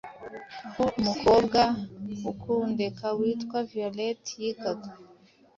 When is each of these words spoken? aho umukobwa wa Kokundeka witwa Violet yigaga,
aho 0.69 0.85
umukobwa 0.99 1.59
wa 2.23 2.23
Kokundeka 2.23 3.05
witwa 3.19 3.59
Violet 3.71 4.23
yigaga, 4.41 4.89